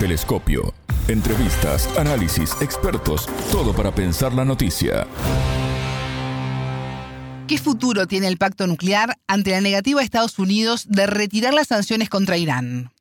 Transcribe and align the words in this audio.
Telescopio. 0.00 0.72
Entrevistas, 1.08 1.86
análisis, 1.98 2.56
expertos, 2.62 3.26
todo 3.52 3.74
para 3.74 3.94
pensar 3.94 4.32
la 4.32 4.46
noticia. 4.46 5.06
¿Qué 7.46 7.58
futuro 7.58 8.06
tiene 8.06 8.26
el 8.26 8.38
pacto 8.38 8.66
nuclear 8.66 9.18
ante 9.26 9.50
la 9.50 9.60
negativa 9.60 10.00
de 10.00 10.06
Estados 10.06 10.38
Unidos 10.38 10.86
de 10.88 11.06
retirar 11.06 11.52
las 11.52 11.66
sanciones 11.66 12.08
contra 12.08 12.38
Irán? 12.38 12.92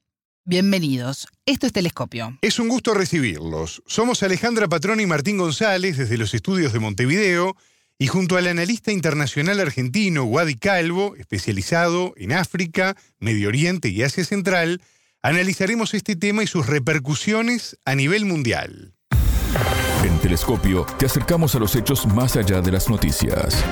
Bienvenidos. 0.43 1.29
Esto 1.45 1.67
es 1.67 1.71
Telescopio. 1.71 2.37
Es 2.41 2.59
un 2.59 2.67
gusto 2.67 2.93
recibirlos. 2.93 3.81
Somos 3.85 4.21
Alejandra 4.21 4.67
Patrón 4.67 4.99
y 4.99 5.05
Martín 5.05 5.37
González 5.37 5.95
desde 5.95 6.17
los 6.17 6.33
estudios 6.33 6.73
de 6.73 6.79
Montevideo 6.79 7.55
y 7.97 8.07
junto 8.07 8.35
al 8.35 8.47
analista 8.47 8.91
internacional 8.91 9.61
argentino 9.61 10.25
Wadi 10.25 10.55
Calvo, 10.55 11.15
especializado 11.15 12.13
en 12.17 12.33
África, 12.33 12.97
Medio 13.19 13.47
Oriente 13.47 13.87
y 13.87 14.03
Asia 14.03 14.25
Central, 14.25 14.81
analizaremos 15.21 15.93
este 15.93 16.15
tema 16.15 16.43
y 16.43 16.47
sus 16.47 16.67
repercusiones 16.67 17.77
a 17.85 17.95
nivel 17.95 18.25
mundial. 18.25 18.93
En 20.03 20.17
Telescopio 20.19 20.85
te 20.97 21.05
acercamos 21.05 21.55
a 21.55 21.59
los 21.59 21.75
hechos 21.75 22.05
más 22.07 22.37
allá 22.37 22.61
de 22.61 22.71
las 22.71 22.89
noticias. 22.89 23.63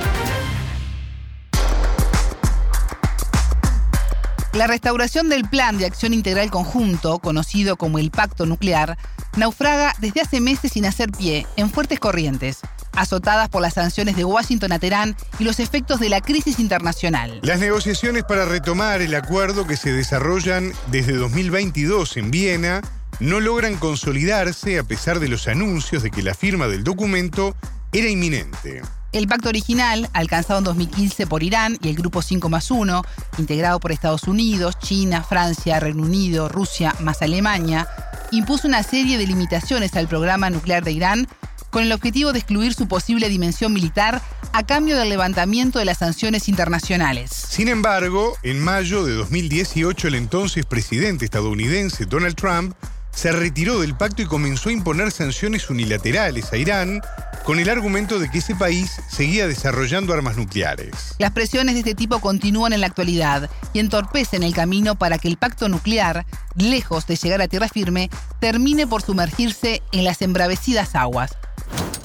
La 4.52 4.66
restauración 4.66 5.28
del 5.28 5.48
Plan 5.48 5.78
de 5.78 5.86
Acción 5.86 6.12
Integral 6.12 6.50
Conjunto, 6.50 7.20
conocido 7.20 7.76
como 7.76 7.98
el 7.98 8.10
Pacto 8.10 8.44
Nuclear, 8.44 8.98
naufraga 9.36 9.94
desde 10.00 10.22
hace 10.22 10.40
meses 10.40 10.72
sin 10.72 10.84
hacer 10.84 11.12
pie 11.12 11.46
en 11.56 11.70
fuertes 11.70 12.00
corrientes 12.00 12.60
azotadas 12.98 13.48
por 13.48 13.62
las 13.62 13.74
sanciones 13.74 14.16
de 14.16 14.24
Washington 14.24 14.72
a 14.72 14.78
Teherán 14.78 15.16
y 15.38 15.44
los 15.44 15.60
efectos 15.60 16.00
de 16.00 16.08
la 16.08 16.20
crisis 16.20 16.58
internacional. 16.58 17.40
Las 17.42 17.60
negociaciones 17.60 18.24
para 18.24 18.44
retomar 18.44 19.00
el 19.00 19.14
acuerdo 19.14 19.66
que 19.66 19.76
se 19.76 19.92
desarrollan 19.92 20.72
desde 20.90 21.14
2022 21.14 22.16
en 22.16 22.30
Viena 22.30 22.82
no 23.20 23.40
logran 23.40 23.76
consolidarse 23.76 24.78
a 24.78 24.84
pesar 24.84 25.20
de 25.20 25.28
los 25.28 25.48
anuncios 25.48 26.02
de 26.02 26.10
que 26.10 26.22
la 26.22 26.34
firma 26.34 26.68
del 26.68 26.84
documento 26.84 27.56
era 27.92 28.08
inminente. 28.08 28.82
El 29.10 29.26
pacto 29.26 29.48
original, 29.48 30.08
alcanzado 30.12 30.58
en 30.58 30.64
2015 30.64 31.26
por 31.26 31.42
Irán 31.42 31.78
y 31.80 31.88
el 31.88 31.96
Grupo 31.96 32.20
5 32.20 32.50
más 32.50 32.70
1, 32.70 33.02
integrado 33.38 33.80
por 33.80 33.90
Estados 33.90 34.24
Unidos, 34.24 34.78
China, 34.78 35.24
Francia, 35.24 35.80
Reino 35.80 36.02
Unido, 36.02 36.48
Rusia 36.48 36.94
más 37.00 37.22
Alemania, 37.22 37.88
impuso 38.32 38.68
una 38.68 38.82
serie 38.82 39.16
de 39.16 39.26
limitaciones 39.26 39.96
al 39.96 40.08
programa 40.08 40.50
nuclear 40.50 40.84
de 40.84 40.92
Irán 40.92 41.28
con 41.70 41.82
el 41.82 41.92
objetivo 41.92 42.32
de 42.32 42.38
excluir 42.38 42.74
su 42.74 42.88
posible 42.88 43.28
dimensión 43.28 43.72
militar 43.72 44.22
a 44.52 44.64
cambio 44.64 44.96
del 44.96 45.08
levantamiento 45.08 45.78
de 45.78 45.84
las 45.84 45.98
sanciones 45.98 46.48
internacionales. 46.48 47.30
Sin 47.30 47.68
embargo, 47.68 48.36
en 48.42 48.60
mayo 48.60 49.04
de 49.04 49.14
2018 49.14 50.08
el 50.08 50.14
entonces 50.14 50.66
presidente 50.66 51.24
estadounidense 51.24 52.06
Donald 52.06 52.34
Trump 52.34 52.74
se 53.18 53.32
retiró 53.32 53.80
del 53.80 53.96
pacto 53.96 54.22
y 54.22 54.26
comenzó 54.26 54.68
a 54.68 54.72
imponer 54.72 55.10
sanciones 55.10 55.68
unilaterales 55.70 56.52
a 56.52 56.56
Irán 56.56 57.00
con 57.44 57.58
el 57.58 57.68
argumento 57.68 58.20
de 58.20 58.30
que 58.30 58.38
ese 58.38 58.54
país 58.54 59.00
seguía 59.08 59.48
desarrollando 59.48 60.12
armas 60.12 60.36
nucleares. 60.36 61.16
Las 61.18 61.32
presiones 61.32 61.74
de 61.74 61.80
este 61.80 61.94
tipo 61.96 62.20
continúan 62.20 62.72
en 62.72 62.80
la 62.80 62.86
actualidad 62.86 63.50
y 63.72 63.80
entorpecen 63.80 64.44
el 64.44 64.54
camino 64.54 64.96
para 64.96 65.18
que 65.18 65.26
el 65.26 65.36
pacto 65.36 65.68
nuclear, 65.68 66.26
lejos 66.54 67.08
de 67.08 67.16
llegar 67.16 67.42
a 67.42 67.48
tierra 67.48 67.68
firme, 67.68 68.08
termine 68.38 68.86
por 68.86 69.02
sumergirse 69.02 69.82
en 69.90 70.04
las 70.04 70.22
embravecidas 70.22 70.94
aguas. 70.94 71.32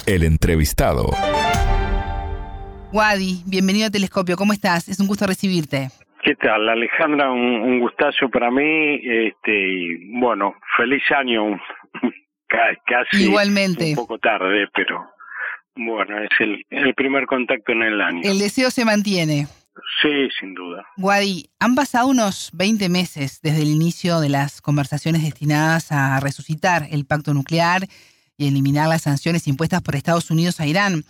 El 0.05 0.23
entrevistado. 0.23 1.11
Wadi, 2.91 3.41
bienvenido 3.45 3.87
a 3.87 3.89
Telescopio. 3.89 4.35
¿Cómo 4.35 4.51
estás? 4.51 4.89
Es 4.89 4.99
un 4.99 5.07
gusto 5.07 5.25
recibirte. 5.25 5.87
¿Qué 6.21 6.35
tal, 6.35 6.67
Alejandra? 6.67 7.31
Un, 7.31 7.79
gustazo 7.79 8.29
para 8.29 8.51
mí. 8.51 8.95
Este, 9.01 9.51
y 9.51 10.19
bueno, 10.19 10.55
feliz 10.75 11.03
año. 11.17 11.57
Casi 12.85 13.23
Igualmente. 13.23 13.91
un 13.91 13.95
poco 13.95 14.19
tarde, 14.19 14.67
pero 14.75 15.09
bueno, 15.75 16.21
es 16.21 16.29
el, 16.39 16.65
el 16.69 16.93
primer 16.93 17.25
contacto 17.25 17.71
en 17.71 17.83
el 17.83 18.01
año. 18.01 18.21
El 18.23 18.39
deseo 18.39 18.71
se 18.71 18.83
mantiene. 18.83 19.47
Sí, 20.01 20.29
sin 20.39 20.53
duda. 20.53 20.85
Wadi, 20.97 21.49
han 21.59 21.75
pasado 21.75 22.07
unos 22.07 22.51
20 22.53 22.89
meses 22.89 23.39
desde 23.41 23.61
el 23.61 23.69
inicio 23.69 24.19
de 24.19 24.29
las 24.29 24.61
conversaciones 24.61 25.23
destinadas 25.23 25.91
a 25.91 26.19
resucitar 26.19 26.87
el 26.91 27.05
pacto 27.05 27.33
nuclear 27.33 27.87
eliminar 28.47 28.87
las 28.87 29.03
sanciones 29.03 29.47
impuestas 29.47 29.81
por 29.81 29.95
Estados 29.95 30.31
Unidos 30.31 30.59
a 30.59 30.67
Irán. 30.67 31.03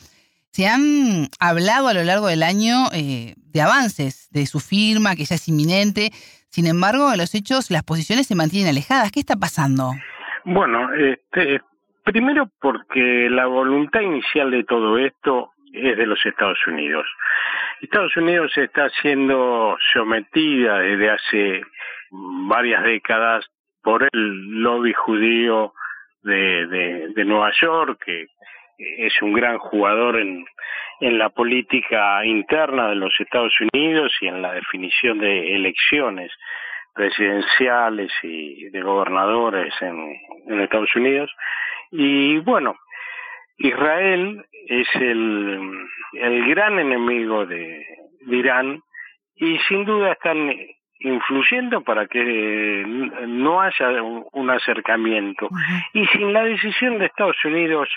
Se 0.52 0.68
han 0.68 1.30
hablado 1.40 1.88
a 1.88 1.94
lo 1.94 2.04
largo 2.04 2.28
del 2.28 2.44
año 2.44 2.88
eh, 2.94 3.34
de 3.38 3.62
avances 3.62 4.30
de 4.32 4.46
su 4.46 4.60
firma, 4.60 5.16
que 5.16 5.26
ya 5.26 5.36
es 5.36 5.48
inminente. 5.48 6.12
Sin 6.50 6.68
embargo, 6.68 7.12
en 7.12 7.18
los 7.18 7.34
hechos 7.34 7.72
las 7.72 7.84
posiciones 7.84 8.28
se 8.28 8.36
mantienen 8.36 8.70
alejadas. 8.70 9.12
¿Qué 9.12 9.20
está 9.20 9.36
pasando? 9.36 9.92
Bueno, 10.46 10.94
este, 10.94 11.62
primero 12.04 12.50
porque 12.62 13.28
la 13.30 13.48
voluntad 13.48 14.02
inicial 14.02 14.52
de 14.52 14.64
todo 14.64 14.98
esto 14.98 15.54
es 15.74 15.98
de 15.98 16.06
los 16.06 16.24
Estados 16.26 16.60
Unidos. 16.68 17.08
Estados 17.82 18.16
Unidos 18.16 18.52
está 18.56 18.90
siendo 19.02 19.76
sometida 19.94 20.80
desde 20.80 21.10
hace 21.10 21.62
varias 22.12 22.84
décadas 22.84 23.46
por 23.82 24.08
el 24.14 24.62
lobby 24.62 24.94
judío 24.94 25.74
de, 26.24 27.12
de, 27.16 27.26
Nueva 27.26 27.52
York, 27.62 28.02
que 28.06 28.28
es 28.78 29.22
un 29.22 29.34
gran 29.34 29.58
jugador 29.58 30.20
en, 30.20 30.46
en 31.00 31.18
la 31.18 31.30
política 31.30 32.26
interna 32.26 32.90
de 32.90 32.96
los 32.96 33.14
Estados 33.20 33.54
Unidos 33.74 34.12
y 34.22 34.28
en 34.28 34.42
la 34.42 34.54
definición 34.54 35.20
de 35.20 35.56
elecciones 35.56 36.32
presidenciales 36.94 38.12
y 38.22 38.70
de 38.70 38.82
gobernadores 38.82 39.74
en, 39.82 40.62
Estados 40.62 40.96
Unidos. 40.96 41.32
Y 41.92 42.38
bueno, 42.40 42.76
Israel 43.58 44.46
es 44.68 44.88
el, 44.96 45.88
el 46.14 46.48
gran 46.48 46.80
enemigo 46.80 47.46
de, 47.46 47.86
de 48.22 48.36
Irán 48.36 48.82
y 49.36 49.58
sin 49.68 49.86
duda 49.86 50.14
están 50.14 50.50
influyendo 51.04 51.82
para 51.82 52.08
que 52.08 52.84
no 53.28 53.62
haya 53.62 54.02
un, 54.02 54.50
acercamiento. 54.50 55.50
Y 55.94 56.06
sin 56.08 56.34
la 56.34 56.44
decisión 56.44 56.98
de 56.98 57.06
Estados 57.06 57.38
Unidos 57.44 57.90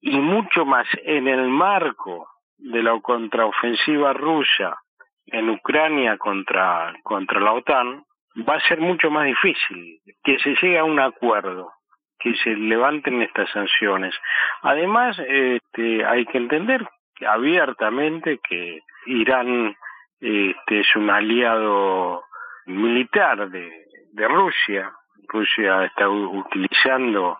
y 0.00 0.18
mucho 0.18 0.64
más 0.64 0.86
en 1.04 1.28
el 1.28 1.48
marco 1.48 2.28
de 2.58 2.82
la 2.82 2.98
contraofensiva 3.00 4.12
rusa 4.12 4.78
en 5.26 5.50
Ucrania 5.50 6.18
contra, 6.18 6.94
contra 7.02 7.40
la 7.40 7.52
OTAN, 7.52 8.04
va 8.48 8.56
a 8.56 8.68
ser 8.68 8.80
mucho 8.80 9.10
más 9.10 9.24
difícil 9.24 10.00
que 10.22 10.38
se 10.38 10.54
llegue 10.56 10.78
a 10.78 10.84
un 10.84 11.00
acuerdo, 11.00 11.72
que 12.18 12.34
se 12.36 12.54
levanten 12.54 13.22
estas 13.22 13.50
sanciones. 13.50 14.14
Además, 14.62 15.18
este, 15.26 16.04
hay 16.04 16.26
que 16.26 16.38
entender 16.38 16.86
abiertamente 17.26 18.38
que 18.46 18.80
Irán 19.06 19.74
este, 20.20 20.80
es 20.80 20.96
un 20.96 21.10
aliado 21.10 22.22
militar 22.66 23.48
de, 23.50 23.86
de 24.12 24.28
Rusia. 24.28 24.92
Rusia 25.28 25.84
está 25.84 26.08
utilizando 26.08 27.38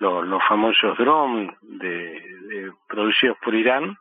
los 0.00 0.42
famosos 0.44 0.96
drones 0.98 1.54
de, 1.62 2.72
producidos 2.88 3.36
por 3.42 3.54
Irán 3.54 3.96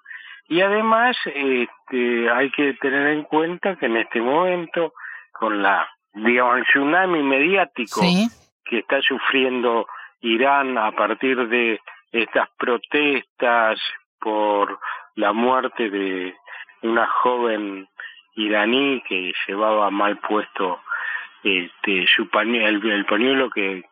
y 0.47 0.61
además 0.61 1.15
este, 1.25 2.29
hay 2.29 2.51
que 2.51 2.73
tener 2.73 3.07
en 3.07 3.23
cuenta 3.23 3.75
que 3.75 3.85
en 3.85 3.97
este 3.97 4.21
momento 4.21 4.93
con 5.31 5.61
la 5.61 5.87
digamos 6.13 6.57
el 6.57 6.65
tsunami 6.65 7.23
mediático 7.23 8.01
que 8.65 8.79
está 8.79 9.01
sufriendo 9.01 9.87
Irán 10.21 10.77
a 10.77 10.91
partir 10.91 11.47
de 11.47 11.79
estas 12.11 12.49
protestas 12.57 13.79
por 14.19 14.79
la 15.15 15.31
muerte 15.33 15.89
de 15.89 16.35
una 16.81 17.07
joven 17.07 17.87
iraní 18.35 19.01
que 19.07 19.33
llevaba 19.47 19.89
mal 19.91 20.17
puesto 20.17 20.81
este 21.43 22.07
su 22.07 22.29
pañuelo, 22.29 22.91
el, 22.91 23.05
pañuelo 23.05 23.49
que, 23.49 23.83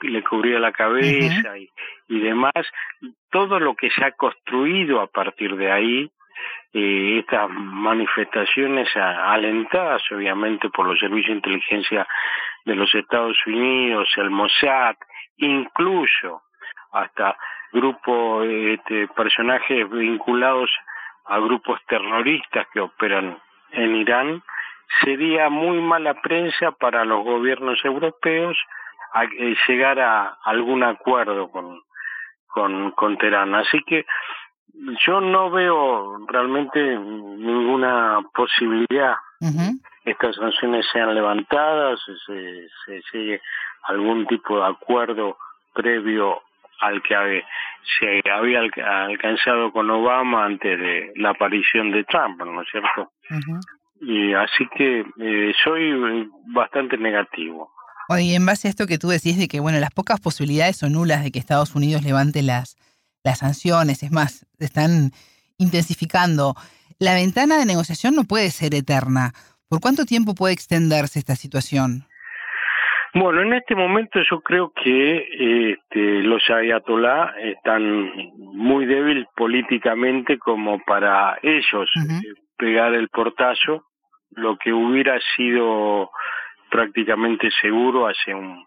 le 0.00 0.22
cubría 0.24 0.58
la 0.58 0.72
cabeza 0.72 1.58
y, 1.58 1.68
y, 2.08 2.20
demás, 2.20 2.52
todo 3.30 3.60
lo 3.60 3.74
que 3.74 3.90
se 3.90 4.04
ha 4.04 4.12
construido 4.12 5.00
a 5.00 5.06
partir 5.06 5.54
de 5.56 5.70
ahí, 5.70 6.10
eh, 6.72 7.18
estas 7.20 7.48
manifestaciones 7.50 8.88
alentadas 8.96 10.02
obviamente 10.10 10.68
por 10.70 10.86
los 10.86 10.98
servicios 10.98 11.28
de 11.28 11.36
inteligencia 11.36 12.06
de 12.64 12.74
los 12.74 12.94
Estados 12.94 13.36
Unidos, 13.46 14.08
el 14.16 14.30
Mossad, 14.30 14.96
incluso 15.36 16.42
hasta 16.92 17.36
grupos, 17.72 18.46
este, 18.46 19.08
personajes 19.08 19.88
vinculados 19.88 20.70
a 21.26 21.38
grupos 21.38 21.80
terroristas 21.86 22.66
que 22.72 22.80
operan 22.80 23.38
en 23.76 23.96
Irán 23.96 24.42
sería 25.02 25.48
muy 25.48 25.80
mala 25.80 26.14
prensa 26.20 26.72
para 26.72 27.04
los 27.04 27.24
gobiernos 27.24 27.84
europeos 27.84 28.56
eh, 29.38 29.56
llegar 29.68 30.00
a 30.00 30.38
algún 30.44 30.82
acuerdo 30.82 31.50
con, 31.50 31.80
con, 32.46 32.90
con 32.92 33.18
Teherán. 33.18 33.54
Así 33.54 33.82
que 33.86 34.06
yo 35.06 35.20
no 35.20 35.50
veo 35.50 36.18
realmente 36.28 36.80
ninguna 36.80 38.20
posibilidad. 38.34 39.16
Estas 40.04 40.36
sanciones 40.36 40.86
sean 40.92 41.14
levantadas, 41.14 42.00
se, 42.26 42.68
se 42.84 43.02
llegue 43.12 43.42
algún 43.84 44.26
tipo 44.26 44.58
de 44.58 44.66
acuerdo 44.66 45.36
previo 45.74 46.42
al 46.80 47.02
que 47.02 47.42
se 47.98 48.30
había 48.30 48.60
alcanzado 48.60 49.72
con 49.72 49.90
Obama 49.90 50.44
antes 50.44 50.78
de 50.78 51.12
la 51.16 51.30
aparición 51.30 51.90
de 51.90 52.04
Trump, 52.04 52.38
¿no 52.38 52.62
es 52.62 52.68
cierto? 52.70 53.12
Y 54.00 54.34
así 54.34 54.66
que 54.76 55.04
eh, 55.18 55.52
soy 55.64 56.28
bastante 56.52 56.98
negativo. 56.98 57.70
Oye, 58.08 58.34
en 58.34 58.46
base 58.46 58.68
a 58.68 58.70
esto 58.70 58.86
que 58.86 58.98
tú 58.98 59.08
decís 59.08 59.36
de 59.36 59.48
que, 59.48 59.58
bueno, 59.58 59.80
las 59.80 59.90
pocas 59.90 60.20
posibilidades 60.20 60.76
son 60.76 60.92
nulas 60.92 61.24
de 61.24 61.32
que 61.32 61.38
Estados 61.38 61.74
Unidos 61.74 62.04
levante 62.04 62.42
las, 62.42 62.76
las 63.24 63.38
sanciones, 63.38 64.02
es 64.02 64.12
más, 64.12 64.46
están 64.58 65.12
intensificando. 65.58 66.54
La 66.98 67.14
ventana 67.14 67.58
de 67.58 67.66
negociación 67.66 68.14
no 68.14 68.24
puede 68.24 68.50
ser 68.50 68.74
eterna. 68.74 69.32
¿Por 69.68 69.80
cuánto 69.80 70.04
tiempo 70.04 70.34
puede 70.34 70.54
extenderse 70.54 71.18
esta 71.18 71.34
situación? 71.34 72.05
Bueno, 73.18 73.40
en 73.40 73.54
este 73.54 73.74
momento 73.74 74.20
yo 74.30 74.42
creo 74.42 74.72
que 74.74 75.72
este, 75.72 76.22
los 76.22 76.42
ayatolá 76.50 77.34
están 77.38 78.12
muy 78.36 78.84
débiles 78.84 79.26
políticamente 79.34 80.38
como 80.38 80.78
para 80.84 81.38
ellos 81.40 81.90
eh, 81.96 82.34
pegar 82.58 82.92
el 82.92 83.08
portazo, 83.08 83.86
lo 84.32 84.58
que 84.58 84.70
hubiera 84.70 85.18
sido 85.34 86.10
prácticamente 86.70 87.48
seguro 87.62 88.06
hace 88.06 88.34
un, 88.34 88.62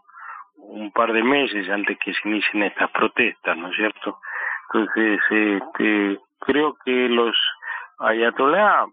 un 0.55 0.91
par 0.93 1.13
de 1.13 1.21
meses 1.21 1.69
antes 1.69 1.99
que 2.03 2.11
se 2.15 2.27
inicien 2.27 2.63
estas 2.63 2.89
protestas, 2.89 3.55
¿no 3.55 3.69
es 3.69 3.75
cierto? 3.75 4.17
Entonces, 4.73 5.19
este, 5.29 6.19
creo 6.39 6.75
que 6.83 7.07
los 7.07 7.37
ayatolá 7.99 8.87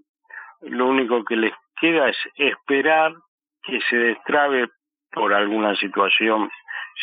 lo 0.60 0.86
único 0.86 1.24
que 1.24 1.36
les 1.36 1.54
queda 1.80 2.10
es 2.10 2.18
esperar 2.36 3.14
que 3.62 3.80
se 3.88 3.96
destrabe 3.96 4.68
por 5.12 5.32
alguna 5.34 5.74
situación, 5.76 6.50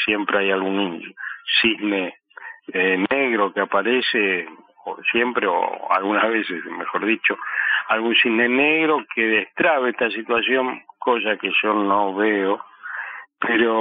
siempre 0.06 0.40
hay 0.40 0.52
algún 0.52 1.14
cisne 1.62 2.16
eh, 2.72 3.04
negro 3.12 3.54
que 3.54 3.62
aparece, 3.62 4.48
o 4.86 4.98
siempre, 5.12 5.48
o 5.48 5.92
algunas 5.92 6.30
veces, 6.30 6.64
mejor 6.66 7.06
dicho, 7.06 7.38
algún 7.90 8.16
cisne 8.16 8.48
negro 8.50 9.06
que 9.14 9.22
destrabe 9.22 9.92
esta 9.92 10.10
situación, 10.10 10.84
cosa 11.00 11.38
que 11.38 11.52
yo 11.62 11.74
no 11.74 12.16
veo, 12.16 12.64
pero 13.40 13.76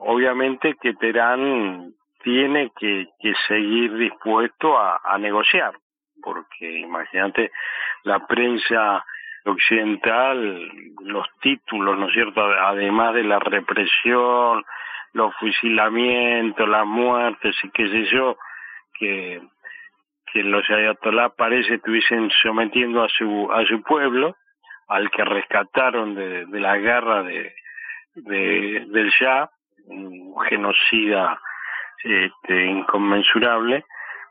obviamente 0.00 0.74
que 0.80 0.94
Teherán 0.94 1.92
tiene 2.22 2.70
que, 2.78 3.06
seguir 3.46 3.94
dispuesto 3.94 4.76
a 4.78 5.18
negociar, 5.18 5.74
porque 6.22 6.78
imagínate 6.80 7.52
la 8.04 8.26
prensa 8.26 9.04
occidental, 9.46 10.70
los 11.00 11.26
títulos, 11.40 11.98
¿no 11.98 12.08
es 12.08 12.12
cierto? 12.12 12.42
Además 12.42 13.14
de 13.14 13.24
la 13.24 13.38
represión, 13.38 14.64
los 15.12 15.34
fusilamientos, 15.36 16.68
las 16.68 16.86
muertes 16.86 17.56
y 17.62 17.70
qué 17.70 17.88
sé 17.88 18.04
yo, 18.06 18.36
que, 18.98 19.40
los 20.34 20.68
ayatolá 20.68 21.30
parece 21.30 21.76
estuviesen 21.76 22.30
sometiendo 22.42 23.02
a 23.02 23.08
su, 23.08 23.50
a 23.50 23.64
su 23.64 23.82
pueblo, 23.82 24.36
al 24.86 25.10
que 25.10 25.24
rescataron 25.24 26.14
de, 26.14 26.44
de 26.44 26.60
la 26.60 26.76
guerra 26.76 27.22
de, 27.22 27.54
de, 28.16 28.84
del 28.88 29.08
Shah, 29.10 29.48
un 29.86 30.34
genocida 30.48 31.40
este, 32.04 32.66
inconmensurable. 32.66 33.84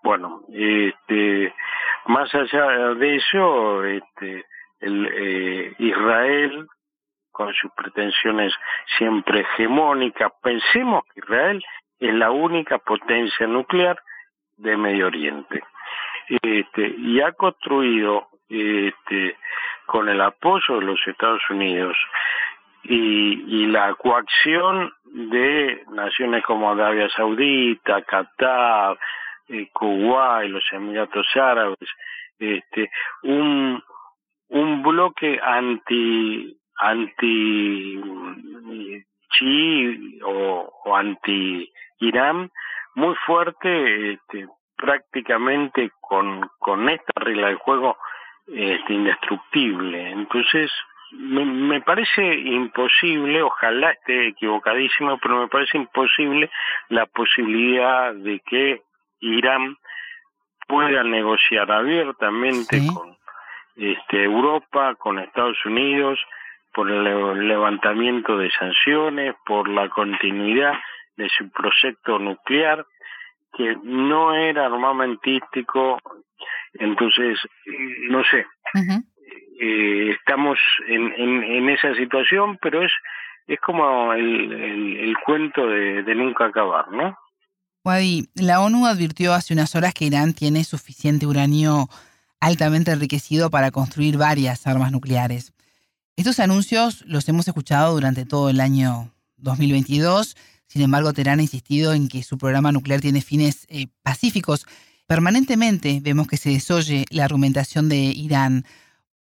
Bueno, 0.03 0.41
este, 0.53 1.53
más 2.05 2.33
allá 2.35 2.93
de 2.93 3.15
eso, 3.15 3.83
este, 3.83 4.45
el, 4.85 5.09
eh, 5.13 5.75
Israel 5.79 6.67
con 7.31 7.53
sus 7.53 7.71
pretensiones 7.73 8.53
siempre 8.97 9.41
hegemónicas. 9.41 10.31
Pensemos 10.41 11.03
que 11.13 11.19
Israel 11.19 11.63
es 11.99 12.13
la 12.13 12.31
única 12.31 12.77
potencia 12.77 13.45
nuclear 13.47 13.99
de 14.57 14.77
Medio 14.77 15.07
Oriente. 15.07 15.61
Este, 16.41 16.95
y 16.97 17.19
ha 17.21 17.33
construido 17.33 18.29
este, 18.47 19.37
con 19.85 20.09
el 20.09 20.21
apoyo 20.21 20.79
de 20.79 20.85
los 20.85 20.99
Estados 21.05 21.41
Unidos 21.49 21.97
y, 22.83 23.63
y 23.63 23.67
la 23.67 23.93
coacción 23.95 24.93
de 25.03 25.83
naciones 25.91 26.43
como 26.43 26.71
Arabia 26.71 27.09
Saudita, 27.09 28.01
Qatar, 28.03 28.97
eh, 29.49 29.67
Kuwait, 29.73 30.49
los 30.49 30.63
Emiratos 30.71 31.27
Árabes, 31.35 31.89
este, 32.39 32.89
un, 33.23 33.81
un 34.49 34.83
bloque 34.83 35.39
anti 35.41 36.57
anti 36.77 38.01
chi 39.29 40.19
o, 40.23 40.71
o 40.85 40.95
anti 40.95 41.71
Irán 41.99 42.51
muy 42.95 43.15
fuerte 43.25 44.13
este, 44.13 44.47
prácticamente 44.75 45.91
con 46.01 46.49
con 46.59 46.89
esta 46.89 47.13
regla 47.15 47.49
de 47.49 47.55
juego 47.55 47.97
este, 48.47 48.93
indestructible. 48.93 50.11
Entonces 50.11 50.71
me, 51.11 51.45
me 51.45 51.81
parece 51.81 52.35
imposible 52.35 53.41
ojalá 53.41 53.91
esté 53.91 54.27
equivocadísimo 54.27 55.17
pero 55.19 55.39
me 55.39 55.47
parece 55.47 55.77
imposible 55.77 56.51
la 56.89 57.05
posibilidad 57.05 58.13
de 58.13 58.41
que 58.41 58.81
Irán 59.21 59.77
pueda 60.67 61.03
negociar 61.03 61.71
abiertamente 61.71 62.81
con 62.93 63.14
este, 63.75 64.23
Europa 64.23 64.95
con 64.95 65.19
Estados 65.19 65.57
Unidos 65.65 66.19
por 66.73 66.91
el 66.91 67.47
levantamiento 67.47 68.37
de 68.37 68.51
sanciones, 68.51 69.35
por 69.45 69.69
la 69.69 69.89
continuidad 69.89 70.73
de 71.15 71.29
su 71.29 71.49
proyecto 71.49 72.19
nuclear, 72.19 72.85
que 73.57 73.77
no 73.83 74.35
era 74.35 74.65
armamentístico, 74.65 75.97
entonces, 76.73 77.39
no 78.09 78.21
sé, 78.25 78.45
eh, 79.61 80.11
estamos 80.11 80.59
en, 80.87 81.13
en, 81.13 81.43
en, 81.43 81.69
esa 81.69 81.95
situación, 81.95 82.57
pero 82.61 82.83
es, 82.83 82.91
es 83.47 83.59
como 83.61 84.11
el, 84.11 84.51
el, 84.51 84.97
el 84.97 85.17
cuento 85.25 85.65
de, 85.67 86.03
de, 86.03 86.15
nunca 86.15 86.47
acabar, 86.47 86.91
¿no? 86.91 87.17
Wadi, 87.85 88.27
la 88.35 88.59
ONU 88.59 88.85
advirtió 88.85 89.33
hace 89.33 89.53
unas 89.53 89.75
horas 89.75 89.93
que 89.93 90.05
Irán 90.05 90.33
tiene 90.33 90.65
suficiente 90.65 91.25
uranio 91.25 91.87
altamente 92.39 92.91
enriquecido 92.91 93.49
para 93.49 93.71
construir 93.71 94.17
varias 94.17 94.67
armas 94.67 94.91
nucleares. 94.91 95.53
Estos 96.15 96.39
anuncios 96.39 97.03
los 97.05 97.27
hemos 97.27 97.47
escuchado 97.47 97.93
durante 97.93 98.25
todo 98.25 98.49
el 98.49 98.61
año 98.61 99.11
2022. 99.37 100.37
Sin 100.67 100.81
embargo, 100.81 101.11
Teherán 101.11 101.39
ha 101.39 101.43
insistido 101.43 101.93
en 101.93 102.07
que 102.07 102.23
su 102.23 102.37
programa 102.37 102.71
nuclear 102.71 103.01
tiene 103.01 103.21
fines 103.21 103.65
eh, 103.69 103.87
pacíficos. 104.01 104.65
Permanentemente 105.07 105.99
vemos 106.01 106.27
que 106.27 106.37
se 106.37 106.49
desoye 106.49 107.05
la 107.09 107.25
argumentación 107.25 107.89
de 107.89 107.97
Irán. 107.97 108.65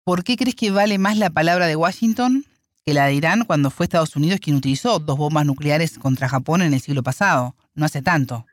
¿Por 0.04 0.24
qué 0.24 0.36
crees 0.36 0.54
que 0.54 0.70
vale 0.70 0.98
más 0.98 1.16
la 1.16 1.30
palabra 1.30 1.66
de 1.66 1.76
Washington 1.76 2.44
que 2.84 2.92
la 2.92 3.06
de 3.06 3.14
Irán 3.14 3.44
cuando 3.46 3.70
fue 3.70 3.84
Estados 3.84 4.14
Unidos 4.14 4.40
quien 4.40 4.56
utilizó 4.56 4.98
dos 4.98 5.16
bombas 5.16 5.46
nucleares 5.46 5.98
contra 5.98 6.28
Japón 6.28 6.60
en 6.60 6.74
el 6.74 6.80
siglo 6.80 7.02
pasado? 7.02 7.56
No 7.74 7.86
hace 7.86 8.02
tanto. 8.02 8.44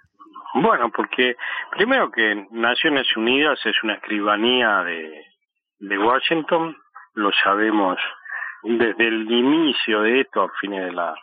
Bueno, 0.53 0.89
porque 0.91 1.37
primero 1.71 2.11
que 2.11 2.47
Naciones 2.51 3.15
Unidas 3.15 3.59
es 3.65 3.81
una 3.83 3.93
escribanía 3.93 4.83
de, 4.83 5.97
Washington, 5.97 6.75
lo 7.13 7.31
sabemos 7.43 7.97
desde 8.63 9.07
el 9.07 9.31
inicio 9.31 10.01
de 10.01 10.21
esto, 10.21 10.43
a 10.43 10.51
fines 10.59 10.85
de 10.85 10.91
la 10.91 11.15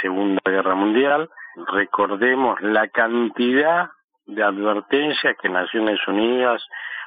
Segunda 0.00 0.40
Guerra 0.44 0.74
Mundial. 0.74 1.30
Recordemos 1.72 2.60
la 2.60 2.88
cantidad 2.88 3.90
de 4.26 4.42
advertencias 4.42 5.36
que 5.40 5.48
Naciones 5.48 5.98
Unidas 6.06 6.64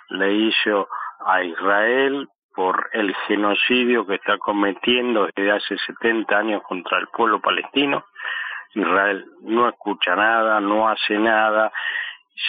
le 0.10 0.34
hizo 0.34 0.90
a 1.26 1.44
Israel 1.44 2.28
por 2.56 2.90
el 2.94 3.16
genocidio 3.28 4.06
que 4.06 4.16
está 4.16 4.38
cometiendo 4.38 5.28
desde 5.36 5.52
hace 5.52 5.78
70 5.78 6.38
años 6.38 6.64
contra 6.64 6.98
el 7.00 7.08
pueblo 7.08 7.40
palestino. 7.40 8.06
Israel 8.76 9.26
no 9.42 9.70
escucha 9.70 10.16
nada, 10.16 10.60
no 10.60 10.90
hace 10.90 11.18
nada, 11.18 11.72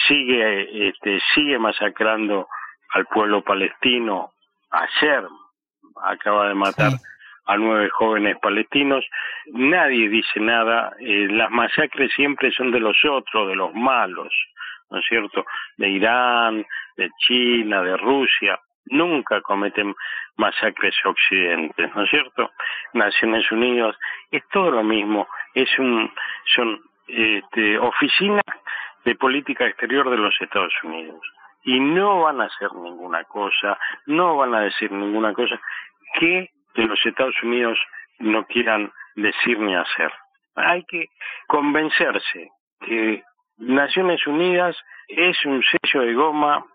sigue, 0.07 0.89
este, 0.89 1.19
sigue 1.33 1.59
masacrando 1.59 2.47
al 2.93 3.05
pueblo 3.05 3.43
palestino. 3.43 4.31
Ayer 4.71 5.23
acaba 6.03 6.47
de 6.47 6.55
matar 6.55 6.91
a 7.45 7.57
nueve 7.57 7.89
jóvenes 7.89 8.37
palestinos. 8.41 9.05
Nadie 9.47 10.09
dice 10.09 10.39
nada. 10.39 10.93
Eh, 10.99 11.27
las 11.29 11.51
masacres 11.51 12.11
siempre 12.15 12.51
son 12.51 12.71
de 12.71 12.79
los 12.79 12.97
otros, 13.05 13.47
de 13.47 13.55
los 13.55 13.73
malos, 13.73 14.33
¿no 14.89 14.99
es 14.99 15.05
cierto? 15.07 15.45
De 15.77 15.89
Irán, 15.89 16.65
de 16.97 17.09
China, 17.19 17.81
de 17.83 17.97
Rusia 17.97 18.59
nunca 18.87 19.41
cometen 19.41 19.95
masacres 20.37 20.95
occidentes, 21.05 21.95
¿no 21.95 22.03
es 22.03 22.09
cierto? 22.09 22.51
Naciones 22.93 23.51
Unidas 23.51 23.95
es 24.31 24.43
todo 24.51 24.71
lo 24.71 24.83
mismo, 24.83 25.27
es 25.53 25.69
un 25.79 26.11
son 26.55 26.81
este, 27.07 27.77
oficinas 27.79 28.43
de 29.03 29.15
política 29.15 29.67
exterior 29.67 30.09
de 30.09 30.17
los 30.17 30.35
Estados 30.41 30.73
Unidos 30.83 31.21
y 31.63 31.79
no 31.79 32.21
van 32.21 32.41
a 32.41 32.45
hacer 32.45 32.73
ninguna 32.73 33.23
cosa, 33.23 33.77
no 34.05 34.37
van 34.37 34.53
a 34.53 34.61
decir 34.61 34.91
ninguna 34.91 35.33
cosa 35.33 35.59
que 36.19 36.49
los 36.75 37.03
Estados 37.05 37.35
Unidos 37.43 37.79
no 38.19 38.45
quieran 38.45 38.91
decir 39.15 39.59
ni 39.59 39.75
hacer. 39.75 40.11
Hay 40.55 40.83
que 40.85 41.07
convencerse 41.47 42.49
que 42.81 43.23
Naciones 43.57 44.25
Unidas 44.27 44.77
es 45.07 45.43
un 45.45 45.63
sello 45.63 46.05
de 46.05 46.13
goma 46.13 46.65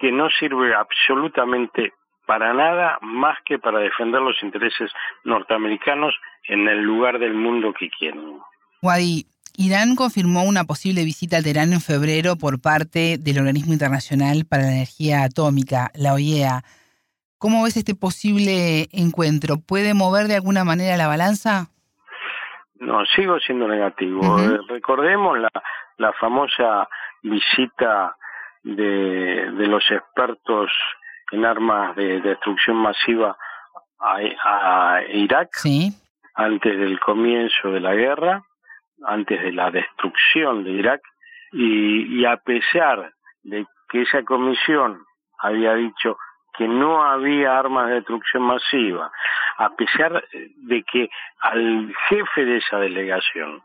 que 0.00 0.10
no 0.10 0.28
sirve 0.30 0.74
absolutamente 0.74 1.92
para 2.26 2.54
nada 2.54 2.98
más 3.02 3.38
que 3.44 3.58
para 3.58 3.80
defender 3.80 4.20
los 4.22 4.40
intereses 4.42 4.90
norteamericanos 5.24 6.14
en 6.44 6.68
el 6.68 6.80
lugar 6.80 7.18
del 7.18 7.34
mundo 7.34 7.72
que 7.78 7.90
quieren. 7.90 8.38
Wadi, 8.82 9.26
Irán 9.56 9.96
confirmó 9.96 10.44
una 10.44 10.64
posible 10.64 11.04
visita 11.04 11.38
a 11.38 11.42
Teherán 11.42 11.72
en 11.72 11.80
febrero 11.80 12.36
por 12.36 12.60
parte 12.62 13.18
del 13.18 13.38
Organismo 13.38 13.72
Internacional 13.72 14.46
para 14.48 14.62
la 14.62 14.72
Energía 14.72 15.24
Atómica, 15.24 15.90
la 15.94 16.14
OIEA. 16.14 16.62
¿Cómo 17.36 17.64
ves 17.64 17.76
este 17.76 17.94
posible 17.94 18.88
encuentro? 18.92 19.56
¿Puede 19.66 19.94
mover 19.94 20.28
de 20.28 20.36
alguna 20.36 20.64
manera 20.64 20.96
la 20.96 21.08
balanza? 21.08 21.66
No, 22.76 23.04
sigo 23.06 23.38
siendo 23.40 23.66
negativo. 23.66 24.38
Recordemos 24.68 25.38
la, 25.38 25.50
la 25.98 26.12
famosa 26.12 26.88
visita 27.22 28.16
de, 28.62 29.50
de 29.52 29.66
los 29.66 29.84
expertos 29.90 30.70
en 31.32 31.44
armas 31.44 31.96
de 31.96 32.20
destrucción 32.20 32.76
masiva 32.76 33.36
a, 34.00 35.02
Irak 35.12 35.50
antes 36.34 36.78
del 36.78 36.98
comienzo 37.00 37.70
de 37.70 37.80
la 37.80 37.94
guerra, 37.94 38.42
antes 39.04 39.40
de 39.42 39.52
la 39.52 39.70
destrucción 39.70 40.64
de 40.64 40.70
Irak, 40.70 41.00
y, 41.52 42.20
y 42.20 42.24
a 42.24 42.36
pesar 42.38 43.12
de 43.42 43.66
que 43.88 44.02
esa 44.02 44.22
comisión 44.22 45.04
había 45.38 45.74
dicho 45.74 46.16
que 46.56 46.66
no 46.66 47.02
había 47.02 47.58
armas 47.58 47.88
de 47.88 47.94
destrucción 47.96 48.42
masiva, 48.42 49.10
a 49.58 49.70
pesar 49.76 50.24
de 50.32 50.82
que 50.84 51.10
al 51.40 51.92
jefe 52.08 52.44
de 52.44 52.58
esa 52.58 52.78
delegación 52.78 53.62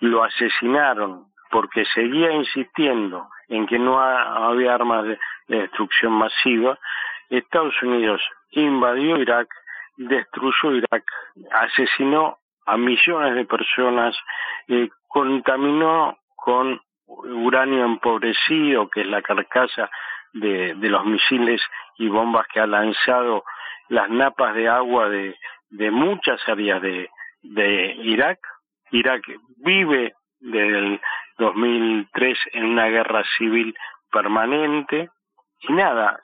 lo 0.00 0.24
asesinaron 0.24 1.26
porque 1.50 1.84
seguía 1.86 2.32
insistiendo 2.32 3.28
en 3.48 3.66
que 3.66 3.78
no 3.78 4.00
había 4.00 4.74
armas 4.74 5.04
de, 5.04 5.18
destrucción 5.48 6.12
masiva, 6.12 6.78
Estados 7.30 7.74
Unidos 7.82 8.20
invadió 8.50 9.16
Irak, 9.16 9.48
destruyó 9.96 10.72
Irak, 10.72 11.04
asesinó 11.52 12.38
a 12.66 12.76
millones 12.76 13.34
de 13.34 13.44
personas, 13.46 14.16
eh, 14.68 14.90
contaminó 15.08 16.18
con 16.36 16.80
uranio 17.06 17.84
empobrecido, 17.84 18.88
que 18.90 19.00
es 19.00 19.06
la 19.06 19.22
carcasa 19.22 19.90
de, 20.34 20.74
los 20.74 21.04
misiles 21.06 21.62
y 21.96 22.08
bombas 22.08 22.46
que 22.52 22.60
ha 22.60 22.66
lanzado 22.66 23.44
las 23.88 24.10
napas 24.10 24.54
de 24.54 24.68
agua 24.68 25.08
de, 25.08 25.34
de 25.70 25.90
muchas 25.90 26.40
áreas 26.46 26.82
de, 26.82 27.10
de 27.42 27.94
Irak. 28.02 28.38
Irak 28.90 29.22
vive 29.58 30.14
desde 30.40 30.78
el 30.78 31.00
2003 31.38 32.38
en 32.52 32.64
una 32.64 32.86
guerra 32.86 33.22
civil 33.36 33.74
permanente. 34.10 35.10
Y 35.60 35.72
nada, 35.72 36.20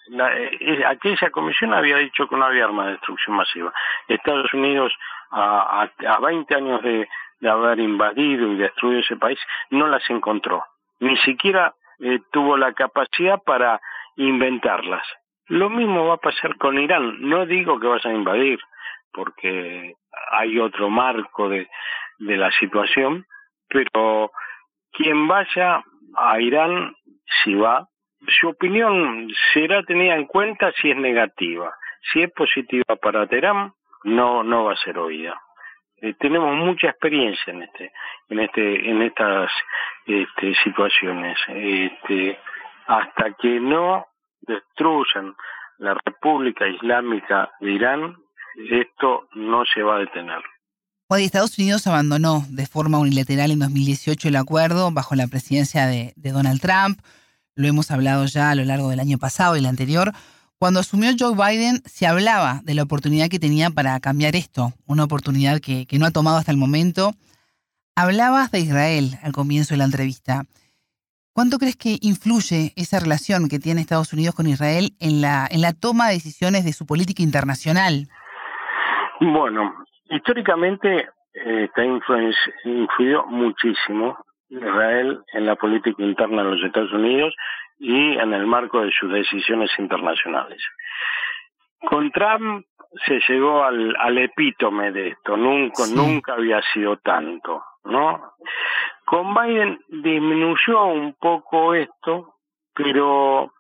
eh, 0.61 0.85
aquella 0.87 1.31
comisión 1.31 1.75
había 1.75 1.99
dicho 1.99 2.29
que 2.29 2.37
no 2.37 2.45
había 2.45 2.65
armas 2.65 2.87
de 2.87 2.93
destrucción 2.93 3.37
masiva. 3.37 3.73
Estados 4.07 4.53
Unidos, 4.55 4.93
a, 5.31 5.89
a, 6.07 6.21
20 6.21 6.55
años 6.55 6.83
de, 6.83 7.09
de, 7.41 7.51
haber 7.51 7.81
invadido 7.81 8.53
y 8.53 8.57
destruido 8.57 9.01
ese 9.01 9.17
país, 9.17 9.39
no 9.71 9.89
las 9.89 10.09
encontró. 10.09 10.65
Ni 11.01 11.17
siquiera 11.19 11.75
eh, 11.99 12.21
tuvo 12.31 12.57
la 12.57 12.73
capacidad 12.75 13.43
para 13.43 13.81
inventarlas. 14.17 15.05
Lo 15.47 15.69
mismo 15.69 16.07
va 16.07 16.15
a 16.15 16.19
pasar 16.19 16.57
con 16.57 16.79
Irán. 16.79 17.21
No 17.21 17.45
digo 17.45 17.81
que 17.81 17.89
vayan 17.89 18.13
a 18.13 18.17
invadir, 18.17 18.61
porque 19.13 19.95
hay 20.31 20.59
otro 20.61 20.89
marco 20.91 21.49
de 21.49 21.67
la 22.19 22.51
situación, 22.53 23.27
pero 23.69 24.31
quien 24.95 25.27
vaya 25.29 25.83
a 26.17 26.41
Irán, 26.41 26.95
si 27.43 27.55
va, 27.55 27.89
su 28.27 28.49
opinión 28.49 29.29
será 29.53 29.83
tenida 29.83 30.15
en 30.15 30.27
cuenta 30.27 30.73
si 30.81 30.91
es 30.91 30.97
negativa. 30.97 31.75
Si 32.13 32.23
es 32.23 32.31
positiva 32.33 32.97
para 33.01 33.27
Teherán, 33.27 33.73
no, 34.05 34.43
no 34.43 34.65
va 34.65 34.73
a 34.73 34.77
ser 34.77 34.99
oída. 34.99 35.41
Eh, 36.01 36.15
tenemos 36.19 36.55
mucha 36.55 36.89
experiencia 36.89 37.53
en 37.53 37.63
este, 37.63 37.93
en 38.29 38.41
este, 38.41 38.91
en 38.91 39.03
estas 39.03 39.51
este, 40.07 40.55
situaciones. 40.63 41.39
Este, 41.49 42.39
hasta 42.87 43.33
que 43.35 43.61
no 43.61 44.07
destruyan 44.43 45.35
la 45.79 45.97
República 46.05 46.67
Islámica 46.67 47.51
de 47.61 47.73
Irán, 47.73 48.17
esto 48.71 49.29
no 49.33 49.65
se 49.65 49.83
va 49.83 49.97
a 49.97 50.01
detener. 50.01 50.43
Estados 51.11 51.57
Unidos 51.59 51.87
abandonó 51.87 52.45
de 52.49 52.67
forma 52.67 52.99
unilateral 52.99 53.53
en 53.53 53.61
2018 53.61 54.29
el 54.29 54.37
acuerdo 54.37 54.91
bajo 54.91 55.15
la 55.15 55.29
presidencia 55.29 55.87
de, 55.87 56.13
Donald 56.17 56.61
Trump. 56.61 57.01
Lo 57.55 57.69
hemos 57.69 57.91
hablado 57.91 58.25
ya 58.27 58.51
a 58.51 58.55
lo 58.55 58.65
largo 58.65 58.91
del 58.91 58.99
año 58.99 59.19
pasado 59.19 59.55
y 59.55 59.61
el 59.61 59.67
anterior. 59.67 60.13
Cuando 60.59 60.81
asumió 60.81 61.13
Joe 61.17 61.37
Biden 61.37 61.83
se 61.87 62.07
hablaba 62.07 62.63
de 62.65 62.75
la 62.75 62.83
oportunidad 62.83 63.29
que 63.29 63.39
tenía 63.39 63.71
para 63.71 64.01
cambiar 64.01 64.35
esto, 64.35 64.73
una 64.87 65.05
oportunidad 65.05 65.61
que, 65.61 65.87
no 65.93 66.07
ha 66.07 66.11
tomado 66.11 66.39
hasta 66.39 66.51
el 66.51 66.57
momento. 66.57 67.15
Hablabas 67.95 68.51
de 68.51 68.61
Israel 68.61 69.19
al 69.23 69.33
comienzo 69.33 69.75
de 69.75 69.79
la 69.79 69.85
entrevista. 69.85 70.47
¿Cuánto 71.33 71.59
crees 71.59 71.77
que 71.77 71.99
influye 72.01 72.73
esa 72.77 72.99
relación 72.99 73.49
que 73.49 73.61
tiene 73.61 73.81
Estados 73.81 74.13
Unidos 74.13 74.35
con 74.35 74.49
Israel 74.49 74.97
en 74.99 75.21
la, 75.21 75.47
en 75.49 75.61
la 75.61 75.73
toma 75.73 76.09
de 76.09 76.15
decisiones 76.15 76.65
de 76.65 76.73
su 76.73 76.87
política 76.87 77.23
internacional? 77.23 78.09
Bueno, 79.33 79.87
históricamente 80.11 81.09
eh, 81.33 81.65
está 81.65 81.83
influido 81.83 83.25
muchísimo 83.27 84.19
Israel 84.51 85.23
en 85.33 85.47
la 85.47 85.57
política 85.57 86.03
interna 86.03 86.43
de 86.43 86.51
los 86.51 86.63
Estados 86.63 86.93
Unidos 86.93 87.35
y 87.79 88.19
en 88.19 88.35
el 88.35 88.47
marco 88.47 88.83
de 88.83 88.93
sus 88.93 89.11
decisiones 89.11 89.71
internacionales. 89.79 90.63
Con 91.89 92.11
Trump 92.11 92.67
se 93.07 93.19
llegó 93.27 93.65
al, 93.65 93.97
al 93.99 94.19
epítome 94.19 94.93
de 94.93 95.09
esto, 95.09 95.39
nunca, 95.39 95.85
nunca 95.95 96.35
había 96.35 96.61
sido 96.75 96.99
tanto, 96.99 97.65
¿no? 97.85 98.35
Con 99.07 99.35
Biden 99.35 99.81
disminuyó 99.89 100.85
un 100.85 101.15
poco 101.15 101.75
esto, 101.75 102.35
pero 102.75 103.53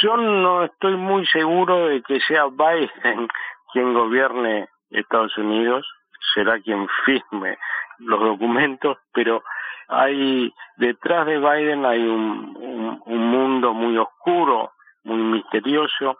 yo 0.00 0.16
no 0.16 0.64
estoy 0.64 0.96
muy 0.96 1.24
seguro 1.26 1.86
de 1.86 2.02
que 2.02 2.20
sea 2.20 2.46
Biden 2.46 3.28
quien 3.72 3.94
gobierne 3.94 4.68
Estados 4.92 5.36
Unidos 5.38 5.86
será 6.34 6.60
quien 6.60 6.86
firme 7.04 7.58
los 7.98 8.20
documentos, 8.20 8.98
pero 9.12 9.42
hay 9.88 10.52
detrás 10.76 11.26
de 11.26 11.38
Biden 11.38 11.84
hay 11.84 12.00
un, 12.00 13.00
un, 13.04 13.30
mundo 13.30 13.74
muy 13.74 13.96
oscuro, 13.98 14.72
muy 15.04 15.18
misterioso, 15.18 16.18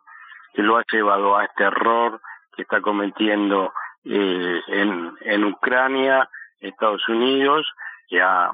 que 0.53 0.63
lo 0.63 0.77
ha 0.77 0.85
llevado 0.91 1.37
a 1.37 1.45
este 1.45 1.65
error 1.65 2.21
que 2.55 2.63
está 2.63 2.81
cometiendo 2.81 3.73
eh, 4.05 4.61
en, 4.69 5.17
en 5.21 5.45
Ucrania, 5.45 6.29
Estados 6.61 7.09
Unidos, 7.09 7.67
que 8.09 8.21
ha, 8.21 8.53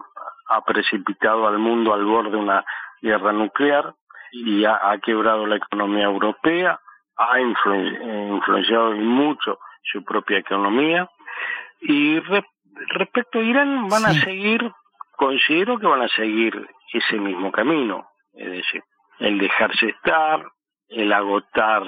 precipitado 0.66 1.46
al 1.46 1.58
mundo 1.58 1.92
al 1.92 2.04
borde 2.04 2.30
de 2.30 2.36
una 2.36 2.64
guerra 3.02 3.32
nuclear 3.32 3.94
y 4.32 4.64
ha, 4.64 4.96
quebrado 5.02 5.46
la 5.46 5.56
economía 5.56 6.04
europea, 6.04 6.80
ha 7.16 7.40
influenciado 7.40 8.92
mucho 8.92 9.58
su 9.90 10.04
propia 10.04 10.38
economía. 10.38 11.08
Y 11.80 12.20
respecto 12.90 13.38
a 13.38 13.42
Irán, 13.42 13.88
van 13.88 14.06
a 14.06 14.12
seguir, 14.12 14.70
considero 15.16 15.78
que 15.78 15.86
van 15.86 16.02
a 16.02 16.08
seguir 16.08 16.68
ese 16.92 17.16
mismo 17.18 17.52
camino, 17.52 18.08
es 18.32 18.50
decir, 18.50 18.82
el 19.18 19.38
dejarse 19.38 19.90
estar, 19.90 20.44
el 20.88 21.12
agotar 21.12 21.82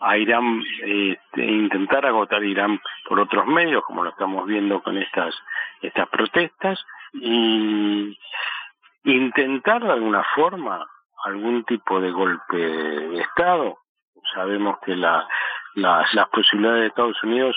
a 0.00 0.18
Irán, 0.18 0.62
este, 0.82 1.44
intentar 1.44 2.04
agotar 2.06 2.42
a 2.42 2.46
Irán 2.46 2.80
por 3.08 3.20
otros 3.20 3.46
medios, 3.46 3.82
como 3.84 4.04
lo 4.04 4.10
estamos 4.10 4.46
viendo 4.46 4.82
con 4.82 4.98
estas, 4.98 5.34
estas 5.80 6.08
protestas, 6.08 6.84
y 7.14 8.18
intentar 9.04 9.82
de 9.82 9.92
alguna 9.92 10.24
forma 10.34 10.86
algún 11.24 11.64
tipo 11.64 12.00
de 12.00 12.10
golpe 12.10 12.56
de 12.56 13.20
Estado. 13.20 13.78
Sabemos 14.34 14.78
que 14.84 14.96
la, 14.96 15.26
las, 15.74 16.12
las 16.14 16.28
posibilidades 16.28 16.80
de 16.80 16.86
Estados 16.88 17.22
Unidos 17.22 17.56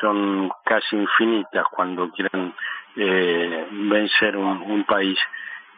son 0.00 0.50
casi 0.64 0.96
infinitas 0.96 1.64
cuando 1.70 2.10
quieren 2.10 2.54
eh, 2.96 3.66
vencer 3.70 4.36
un, 4.36 4.84
país. 4.84 5.18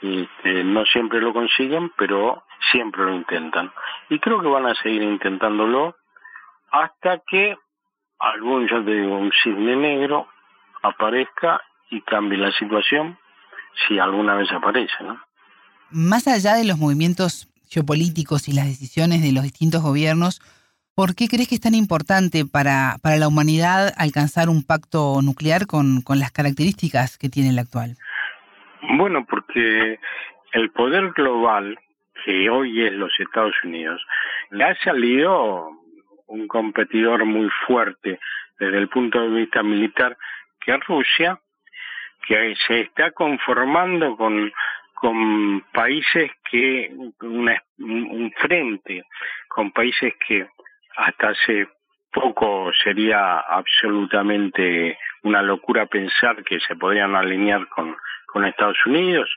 Y, 0.03 0.29
no 0.65 0.85
siempre 0.87 1.21
lo 1.21 1.33
consiguen, 1.33 1.93
pero 1.97 2.45
siempre 2.71 3.05
lo 3.05 3.15
intentan. 3.15 3.73
Y 4.09 4.19
creo 4.19 4.41
que 4.41 4.49
van 4.49 4.67
a 4.67 4.75
seguir 4.75 5.03
intentándolo 5.03 5.97
hasta 6.71 7.21
que 7.29 7.57
algún, 8.19 8.69
ya 8.69 8.83
te 8.85 8.93
digo, 8.93 9.17
un 9.17 9.33
cisne 9.43 9.77
negro 9.77 10.29
aparezca 10.83 11.61
y 11.91 12.01
cambie 12.03 12.39
la 12.39 12.53
situación, 12.53 13.19
si 13.87 13.99
alguna 13.99 14.35
vez 14.35 14.51
aparece, 14.53 15.03
¿no? 15.03 15.21
Más 15.91 16.29
allá 16.29 16.55
de 16.55 16.65
los 16.65 16.79
movimientos 16.79 17.49
geopolíticos 17.69 18.49
y 18.49 18.53
las 18.53 18.67
decisiones 18.67 19.23
de 19.23 19.33
los 19.33 19.43
distintos 19.43 19.83
gobiernos, 19.83 20.41
¿Por 21.01 21.15
qué 21.17 21.29
crees 21.29 21.49
que 21.49 21.55
es 21.55 21.63
tan 21.63 21.75
importante 21.75 22.45
para, 22.45 22.97
para 23.03 23.17
la 23.17 23.27
humanidad 23.27 23.89
alcanzar 23.97 24.51
un 24.51 24.63
pacto 24.63 25.23
nuclear 25.23 25.67
con, 25.67 26.03
con 26.03 26.19
las 26.19 26.31
características 26.31 27.17
que 27.17 27.31
tiene 27.31 27.49
el 27.49 27.59
actual? 27.59 27.97
Bueno, 28.99 29.25
porque 29.25 29.99
el 30.53 30.71
poder 30.73 31.13
global, 31.13 31.79
que 32.23 32.51
hoy 32.51 32.85
es 32.85 32.93
los 32.93 33.19
Estados 33.19 33.55
Unidos, 33.65 34.05
le 34.51 34.63
ha 34.63 34.75
salido 34.85 35.71
un 36.27 36.47
competidor 36.47 37.25
muy 37.25 37.49
fuerte 37.67 38.21
desde 38.59 38.77
el 38.77 38.91
punto 38.91 39.23
de 39.23 39.41
vista 39.41 39.63
militar, 39.63 40.19
que 40.61 40.75
es 40.75 40.81
Rusia, 40.87 41.41
que 42.29 42.55
se 42.67 42.81
está 42.81 43.11
conformando 43.13 44.19
con 44.19 44.53
con 45.01 45.65
países 45.73 46.31
que 46.51 46.93
un 47.21 48.33
frente 48.37 49.05
con 49.49 49.73
países 49.73 50.13
que 50.29 50.47
hasta 50.97 51.29
hace 51.29 51.69
poco 52.13 52.73
sería 52.83 53.39
absolutamente 53.39 54.99
una 55.23 55.43
locura 55.43 55.87
pensar 55.87 56.43
que 56.45 56.61
se 56.61 56.77
podrían 56.77 57.15
alinear 57.15 57.69
con, 57.69 57.97
Estados 58.45 58.79
Unidos. 58.87 59.29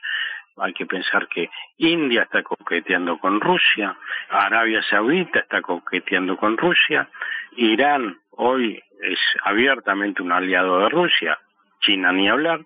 Hay 0.56 0.72
que 0.72 0.86
pensar 0.86 1.26
que 1.28 1.50
India 1.78 2.22
está 2.22 2.42
coqueteando 2.42 3.18
con 3.18 3.40
Rusia, 3.40 3.96
Arabia 4.30 4.82
Saudita 4.88 5.40
está 5.40 5.60
coqueteando 5.62 6.36
con 6.36 6.56
Rusia, 6.56 7.08
Irán 7.56 8.18
hoy 8.30 8.80
es 9.02 9.18
abiertamente 9.44 10.22
un 10.22 10.30
aliado 10.30 10.78
de 10.80 10.88
Rusia, 10.90 11.38
China 11.80 12.12
ni 12.12 12.28
hablar, 12.28 12.60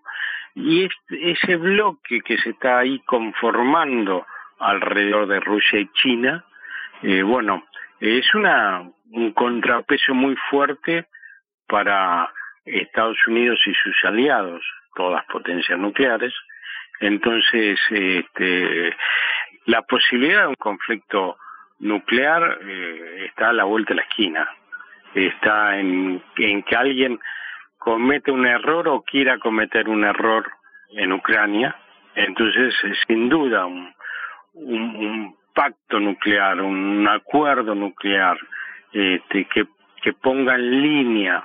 y 0.55 0.89
ese 1.09 1.57
bloque 1.57 2.21
que 2.21 2.37
se 2.39 2.51
está 2.51 2.79
ahí 2.79 3.01
conformando 3.07 4.27
alrededor 4.59 5.27
de 5.27 5.41
Rusia 5.41 5.81
y 5.81 5.89
China, 5.93 6.45
eh, 7.03 7.23
bueno, 7.23 7.65
es 8.01 8.35
una 8.35 8.91
un 9.11 9.33
contrapeso 9.33 10.15
muy 10.15 10.37
fuerte 10.51 11.07
para 11.67 12.33
Estados 12.65 13.19
Unidos 13.27 13.59
y 13.67 13.75
sus 13.75 13.97
aliados, 14.05 14.63
todas 14.95 15.25
potencias 15.27 15.79
nucleares. 15.79 16.35
Entonces, 17.01 17.79
este, 17.91 18.95
la 19.67 19.83
posibilidad 19.83 20.43
de 20.43 20.49
un 20.49 20.55
conflicto 20.57 21.39
nuclear 21.79 22.59
eh, 22.63 23.27
está 23.29 23.51
a 23.51 23.53
la 23.53 23.65
vuelta 23.65 23.91
de 23.91 23.97
la 23.97 24.03
esquina. 24.03 24.49
Está 25.15 25.79
en, 25.79 26.23
en 26.37 26.63
que 26.65 26.77
alguien 26.77 27.19
comete 27.79 28.31
un 28.31 28.47
error 28.47 28.89
o 28.89 29.03
quiera 29.03 29.39
cometer 29.39 29.89
un 29.89 30.05
error 30.05 30.51
en 30.91 31.13
Ucrania. 31.13 31.77
Entonces, 32.15 32.75
sin 33.07 33.29
duda, 33.29 33.65
un, 33.67 33.95
un 34.55 35.37
pacto 35.59 35.99
nuclear, 35.99 36.61
un 36.61 37.09
acuerdo 37.09 37.75
nuclear 37.75 38.39
este, 38.93 39.45
que, 39.47 39.67
ponga 40.23 40.55
en 40.55 40.83
línea 40.83 41.45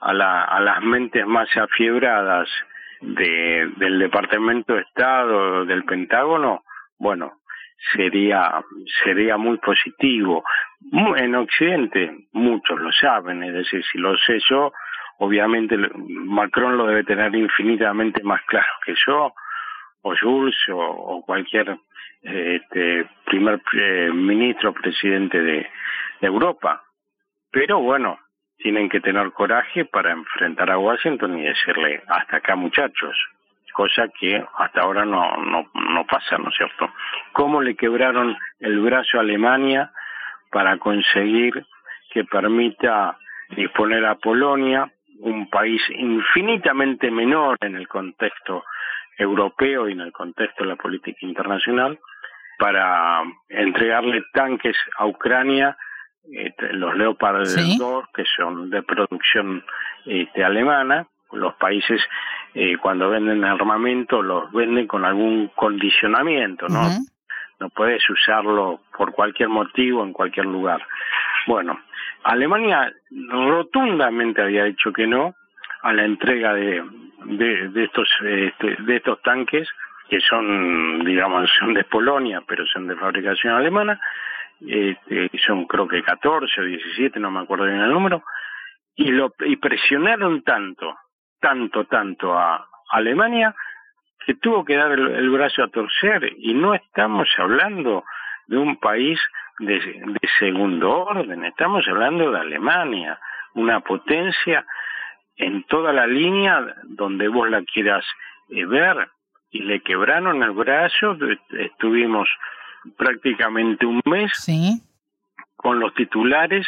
a, 0.00 0.12
la, 0.12 0.44
a 0.44 0.60
las 0.60 0.82
mentes 0.82 1.26
más 1.26 1.48
afiebradas 1.56 2.48
de, 3.00 3.72
del 3.78 3.98
Departamento 3.98 4.74
de 4.74 4.82
Estado, 4.82 5.64
del 5.64 5.84
Pentágono, 5.84 6.64
bueno, 6.98 7.38
sería, 7.94 8.62
sería 9.02 9.38
muy 9.38 9.56
positivo. 9.56 10.44
En 11.16 11.34
Occidente 11.34 12.26
muchos 12.32 12.78
lo 12.78 12.92
saben, 12.92 13.42
es 13.42 13.54
decir, 13.54 13.82
si 13.90 13.96
lo 13.96 14.18
sé 14.18 14.38
yo, 14.50 14.70
obviamente 15.16 15.78
Macron 15.96 16.76
lo 16.76 16.86
debe 16.86 17.04
tener 17.04 17.34
infinitamente 17.34 18.22
más 18.22 18.42
claro 18.42 18.68
que 18.84 18.94
yo, 19.06 19.32
o 20.02 20.14
Jules, 20.16 20.56
o 20.70 21.22
cualquier 21.24 21.76
este, 22.26 23.08
primer 23.24 23.60
eh, 23.72 24.10
ministro 24.12 24.72
presidente 24.72 25.40
de, 25.40 25.66
Europa. 26.18 26.82
Pero 27.50 27.78
bueno, 27.80 28.18
tienen 28.56 28.88
que 28.88 29.00
tener 29.00 29.32
coraje 29.32 29.84
para 29.84 30.12
enfrentar 30.12 30.70
a 30.70 30.78
Washington 30.78 31.38
y 31.38 31.42
decirle 31.42 32.02
hasta 32.08 32.38
acá 32.38 32.56
muchachos, 32.56 33.14
cosa 33.74 34.08
que 34.18 34.42
hasta 34.56 34.80
ahora 34.80 35.04
no, 35.04 35.36
no, 35.36 35.70
no 35.74 36.06
pasa, 36.06 36.38
¿no 36.38 36.48
es 36.48 36.56
cierto? 36.56 36.90
¿Cómo 37.32 37.60
le 37.60 37.76
quebraron 37.76 38.34
el 38.60 38.80
brazo 38.80 39.18
a 39.18 39.20
Alemania 39.20 39.92
para 40.50 40.78
conseguir 40.78 41.66
que 42.10 42.24
permita 42.24 43.18
disponer 43.50 44.06
a 44.06 44.14
Polonia, 44.14 44.90
un 45.20 45.50
país 45.50 45.82
infinitamente 45.90 47.10
menor 47.10 47.58
en 47.60 47.76
el 47.76 47.86
contexto 47.86 48.64
europeo 49.18 49.88
y 49.88 49.92
en 49.92 50.00
el 50.00 50.12
contexto 50.12 50.64
de 50.64 50.70
la 50.70 50.76
política 50.76 51.18
internacional, 51.22 51.98
para 52.58 53.22
entregarle 53.48 54.24
tanques 54.32 54.76
a 54.98 55.06
Ucrania, 55.06 55.76
este, 56.30 56.72
los 56.72 56.96
Leopard 56.96 57.46
2, 57.78 58.04
que 58.14 58.24
son 58.36 58.70
de 58.70 58.82
producción 58.82 59.64
este, 60.04 60.44
alemana. 60.44 61.06
Los 61.32 61.54
países, 61.54 62.00
eh, 62.54 62.76
cuando 62.78 63.10
venden 63.10 63.44
armamento, 63.44 64.22
los 64.22 64.50
venden 64.52 64.86
con 64.86 65.04
algún 65.04 65.48
condicionamiento, 65.54 66.68
¿no? 66.68 66.88
No 67.58 67.68
puedes 67.70 68.08
usarlo 68.08 68.80
por 68.96 69.12
cualquier 69.12 69.48
motivo 69.48 70.04
en 70.04 70.12
cualquier 70.12 70.46
lugar. 70.46 70.86
Bueno, 71.46 71.80
Alemania 72.22 72.92
rotundamente 73.10 74.42
había 74.42 74.64
dicho 74.64 74.92
que 74.92 75.06
no 75.06 75.34
a 75.86 75.92
la 75.92 76.04
entrega 76.04 76.52
de, 76.52 76.82
de, 77.24 77.84
estos 77.84 78.08
este, 78.24 78.76
de 78.80 78.96
estos 78.96 79.22
tanques 79.22 79.68
que 80.08 80.20
son, 80.20 81.04
digamos, 81.04 81.48
son 81.60 81.74
de 81.74 81.84
Polonia, 81.84 82.42
pero 82.46 82.66
son 82.66 82.88
de 82.88 82.96
fabricación 82.96 83.54
alemana, 83.54 84.00
este, 84.60 85.30
son 85.46 85.64
creo 85.66 85.86
que 85.86 86.02
14 86.02 86.60
o 86.60 86.64
17, 86.64 87.20
no 87.20 87.30
me 87.30 87.40
acuerdo 87.40 87.66
bien 87.66 87.80
el 87.80 87.92
número, 87.92 88.24
y, 88.96 89.12
lo, 89.12 89.32
y 89.44 89.56
presionaron 89.56 90.42
tanto, 90.42 90.96
tanto, 91.40 91.84
tanto 91.84 92.36
a 92.36 92.66
Alemania, 92.90 93.54
que 94.24 94.34
tuvo 94.34 94.64
que 94.64 94.76
dar 94.76 94.90
el, 94.90 95.30
brazo 95.30 95.62
a 95.62 95.68
torcer, 95.68 96.32
y 96.36 96.52
no 96.54 96.74
estamos 96.74 97.28
hablando 97.38 98.04
de 98.48 98.58
un 98.58 98.76
país 98.80 99.20
de, 99.60 99.78
de 99.78 100.28
segundo 100.40 101.04
orden, 101.04 101.44
estamos 101.44 101.86
hablando 101.86 102.32
de 102.32 102.40
Alemania, 102.40 103.20
una 103.54 103.80
potencia 103.80 104.66
en 105.36 105.64
toda 105.64 105.92
la 105.92 106.06
línea 106.06 106.74
donde 106.84 107.28
vos 107.28 107.48
la 107.48 107.62
quieras 107.62 108.04
eh, 108.50 108.64
ver, 108.64 109.08
y 109.50 109.60
le 109.60 109.80
quebraron 109.80 110.42
el 110.42 110.52
brazo. 110.52 111.16
Estuvimos 111.50 112.28
prácticamente 112.96 113.86
un 113.86 114.00
mes 114.04 114.32
con 115.56 115.80
los 115.80 115.94
titulares 115.94 116.66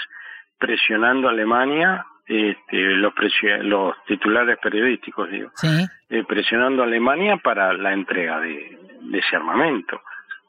presionando 0.59 1.29
a 1.29 1.31
Alemania, 1.31 2.05
este, 2.27 2.77
los, 2.97 3.13
los 3.63 4.05
titulares 4.07 4.59
periodísticos, 4.59 5.31
digo, 5.31 5.51
eh, 6.11 6.25
presionando 6.25 6.83
a 6.83 6.87
Alemania 6.87 7.37
para 7.39 7.73
la 7.73 7.93
entrega 7.93 8.41
de, 8.41 8.79
ese 9.13 9.37
armamento, 9.37 10.03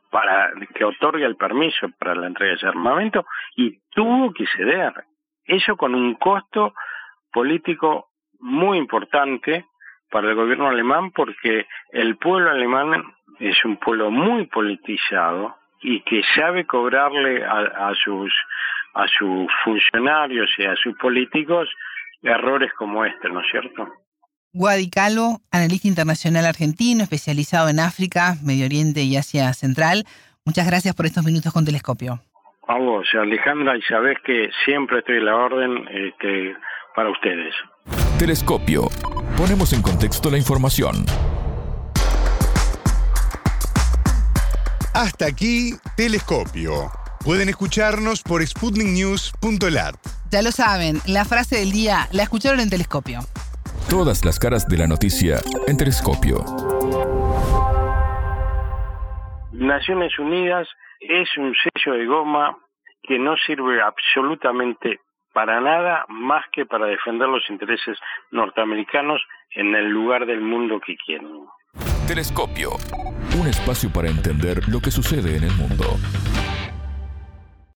para 0.09 0.51
que 0.73 0.83
otorgue 0.83 1.25
el 1.25 1.35
permiso 1.35 1.87
para 1.99 2.15
la 2.15 2.27
entrega 2.27 2.51
de 2.51 2.57
ese 2.57 2.67
armamento 2.67 3.25
y 3.55 3.79
tuvo 3.91 4.33
que 4.33 4.45
ceder. 4.47 4.93
Eso 5.45 5.77
con 5.77 5.95
un 5.95 6.15
costo 6.15 6.73
político 7.31 8.08
muy 8.39 8.77
importante 8.77 9.65
para 10.09 10.29
el 10.29 10.35
gobierno 10.35 10.67
alemán 10.67 11.11
porque 11.11 11.67
el 11.91 12.17
pueblo 12.17 12.49
alemán 12.49 13.03
es 13.39 13.63
un 13.63 13.77
pueblo 13.77 14.11
muy 14.11 14.47
politizado 14.47 15.55
y 15.81 16.01
que 16.01 16.21
sabe 16.35 16.65
cobrarle 16.65 17.43
a, 17.45 17.93
sus 18.03 18.33
a 18.95 19.07
sus 19.07 19.47
funcionarios 19.63 20.49
y 20.57 20.65
a 20.65 20.75
sus 20.75 20.95
políticos 20.97 21.69
errores 22.21 22.71
como 22.73 23.05
este, 23.05 23.29
¿no 23.29 23.39
es 23.39 23.47
cierto? 23.49 23.87
Guadi 24.51 24.89
analista 25.51 25.87
internacional 25.87 26.45
argentino, 26.45 27.03
especializado 27.03 27.69
en 27.69 27.79
África, 27.79 28.33
Medio 28.43 28.65
Oriente 28.65 29.01
y 29.03 29.15
Asia 29.15 29.53
Central. 29.53 30.05
Muchas 30.43 30.65
gracias 30.67 30.95
por 30.95 31.05
estos 31.05 31.23
minutos 31.23 31.53
con 31.53 31.65
Telescopio. 31.65 32.19
A 32.67 32.77
vos, 32.77 33.07
Alejandra, 33.13 33.77
y 33.77 33.81
sabés 33.83 34.17
que 34.25 34.49
siempre 34.65 34.99
estoy 34.99 35.17
a 35.17 35.21
la 35.21 35.35
orden 35.35 35.87
este, 35.91 36.55
para 36.95 37.09
ustedes. 37.09 37.53
Telescopio. 38.19 38.89
Ponemos 39.37 39.71
en 39.71 39.81
contexto 39.81 40.29
la 40.29 40.37
información. 40.37 41.05
Hasta 44.93 45.25
aquí, 45.25 45.71
Telescopio. 45.95 46.91
Pueden 47.23 47.47
escucharnos 47.47 48.21
por 48.21 48.45
sputniknews.lat. 48.45 49.95
Ya 50.31 50.41
lo 50.41 50.51
saben, 50.51 50.99
la 51.07 51.23
frase 51.23 51.59
del 51.59 51.71
día 51.71 52.09
la 52.11 52.23
escucharon 52.23 52.59
en 52.59 52.69
Telescopio. 52.69 53.21
Todas 53.89 54.25
las 54.25 54.37
caras 54.37 54.67
de 54.67 54.77
la 54.77 54.87
noticia 54.87 55.39
en 55.67 55.77
Telescopio. 55.77 56.43
Naciones 59.53 60.19
Unidas 60.19 60.67
es 60.99 61.29
un 61.37 61.55
sello 61.55 61.97
de 61.97 62.05
goma 62.05 62.57
que 63.01 63.17
no 63.17 63.37
sirve 63.37 63.81
absolutamente 63.81 64.99
para 65.39 65.61
nada 65.61 66.03
más 66.09 66.43
que 66.51 66.65
para 66.65 66.85
defender 66.85 67.29
los 67.29 67.49
intereses 67.49 67.97
norteamericanos 68.29 69.21
en 69.55 69.73
el 69.73 69.87
lugar 69.87 70.25
del 70.25 70.41
mundo 70.41 70.81
que 70.85 70.97
quieren. 70.97 71.45
Telescopio, 72.05 72.71
un 73.39 73.47
espacio 73.47 73.89
para 73.89 74.09
entender 74.09 74.67
lo 74.67 74.81
que 74.81 74.91
sucede 74.91 75.37
en 75.37 75.45
el 75.45 75.53
mundo. 75.53 75.85